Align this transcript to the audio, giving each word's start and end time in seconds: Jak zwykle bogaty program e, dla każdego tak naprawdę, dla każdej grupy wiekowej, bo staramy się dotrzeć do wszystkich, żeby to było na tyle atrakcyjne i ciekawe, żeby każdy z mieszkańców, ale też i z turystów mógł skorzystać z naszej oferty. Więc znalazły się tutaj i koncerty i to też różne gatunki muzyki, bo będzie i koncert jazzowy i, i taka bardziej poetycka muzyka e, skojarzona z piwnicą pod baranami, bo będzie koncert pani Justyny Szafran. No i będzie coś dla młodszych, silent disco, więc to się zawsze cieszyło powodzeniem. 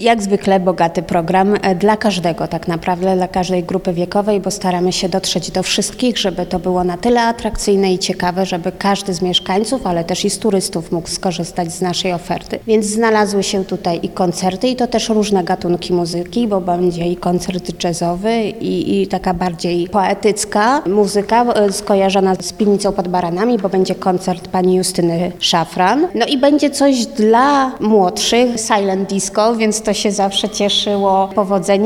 Jak 0.00 0.22
zwykle 0.22 0.60
bogaty 0.60 1.02
program 1.02 1.54
e, 1.62 1.74
dla 1.74 1.96
każdego 1.96 2.48
tak 2.48 2.68
naprawdę, 2.68 3.16
dla 3.16 3.28
każdej 3.28 3.64
grupy 3.64 3.92
wiekowej, 3.92 4.40
bo 4.40 4.50
staramy 4.50 4.92
się 4.92 5.08
dotrzeć 5.08 5.50
do 5.50 5.62
wszystkich, 5.62 6.18
żeby 6.18 6.46
to 6.46 6.58
było 6.58 6.84
na 6.84 6.96
tyle 6.96 7.22
atrakcyjne 7.22 7.92
i 7.92 7.98
ciekawe, 7.98 8.46
żeby 8.46 8.72
każdy 8.72 9.14
z 9.14 9.22
mieszkańców, 9.22 9.86
ale 9.86 10.04
też 10.04 10.24
i 10.24 10.30
z 10.30 10.38
turystów 10.38 10.92
mógł 10.92 11.08
skorzystać 11.08 11.72
z 11.72 11.80
naszej 11.80 12.12
oferty. 12.12 12.58
Więc 12.66 12.86
znalazły 12.86 13.42
się 13.42 13.64
tutaj 13.64 14.00
i 14.02 14.08
koncerty 14.08 14.68
i 14.68 14.76
to 14.76 14.86
też 14.86 15.08
różne 15.08 15.44
gatunki 15.44 15.92
muzyki, 15.92 16.48
bo 16.48 16.60
będzie 16.60 17.06
i 17.06 17.16
koncert 17.16 17.84
jazzowy 17.84 18.40
i, 18.42 19.02
i 19.02 19.06
taka 19.06 19.34
bardziej 19.34 19.88
poetycka 19.88 20.82
muzyka 20.86 21.44
e, 21.44 21.72
skojarzona 21.72 22.34
z 22.34 22.52
piwnicą 22.52 22.92
pod 22.92 23.08
baranami, 23.08 23.58
bo 23.58 23.68
będzie 23.68 23.94
koncert 23.94 24.48
pani 24.48 24.74
Justyny 24.74 25.32
Szafran. 25.38 26.08
No 26.14 26.26
i 26.26 26.38
będzie 26.38 26.70
coś 26.70 27.06
dla 27.06 27.72
młodszych, 27.80 28.60
silent 28.60 29.08
disco, 29.08 29.56
więc 29.56 29.87
to 29.88 29.94
się 29.94 30.12
zawsze 30.12 30.48
cieszyło 30.48 31.28
powodzeniem. 31.34 31.78